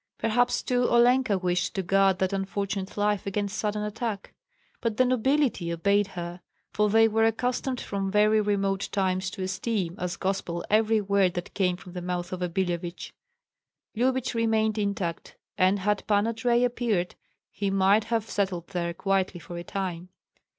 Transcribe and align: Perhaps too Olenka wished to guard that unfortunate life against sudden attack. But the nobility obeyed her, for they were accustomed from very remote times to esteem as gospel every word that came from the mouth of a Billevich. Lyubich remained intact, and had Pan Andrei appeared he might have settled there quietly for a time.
Perhaps 0.17 0.63
too 0.63 0.87
Olenka 0.89 1.37
wished 1.37 1.75
to 1.75 1.83
guard 1.83 2.17
that 2.17 2.33
unfortunate 2.33 2.97
life 2.97 3.27
against 3.27 3.55
sudden 3.55 3.83
attack. 3.83 4.33
But 4.81 4.97
the 4.97 5.05
nobility 5.05 5.71
obeyed 5.71 6.07
her, 6.17 6.41
for 6.73 6.89
they 6.89 7.07
were 7.07 7.25
accustomed 7.25 7.79
from 7.79 8.09
very 8.09 8.41
remote 8.41 8.89
times 8.91 9.29
to 9.29 9.43
esteem 9.43 9.93
as 9.99 10.17
gospel 10.17 10.65
every 10.71 11.01
word 11.01 11.35
that 11.35 11.53
came 11.53 11.77
from 11.77 11.93
the 11.93 12.01
mouth 12.01 12.33
of 12.33 12.41
a 12.41 12.49
Billevich. 12.49 13.13
Lyubich 13.95 14.33
remained 14.33 14.79
intact, 14.79 15.37
and 15.55 15.77
had 15.77 16.07
Pan 16.07 16.25
Andrei 16.25 16.63
appeared 16.63 17.13
he 17.51 17.69
might 17.69 18.05
have 18.05 18.27
settled 18.27 18.69
there 18.69 18.95
quietly 18.95 19.39
for 19.39 19.55
a 19.55 19.63
time. 19.63 20.09